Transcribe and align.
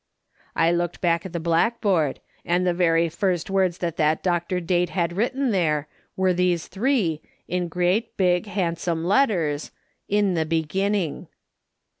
"I 0.55 0.71
looked 0.71 0.99
back 0.99 1.27
at 1.27 1.31
the 1.31 1.39
blackboard, 1.39 2.21
and 2.43 2.65
the 2.65 2.73
very 2.73 3.07
first 3.07 3.51
words 3.51 3.77
that 3.77 3.97
that 3.97 4.23
Dr. 4.23 4.59
Date 4.59 4.89
had 4.89 5.13
written 5.15 5.51
there 5.51 5.87
were 6.15 6.33
these 6.33 6.65
three, 6.67 7.21
in 7.47 7.67
great, 7.67 8.17
big, 8.17 8.47
handsome 8.47 9.05
letters:' 9.05 9.69
In 10.19 10.33
the 10.33 10.43
heginning.' 10.43 11.27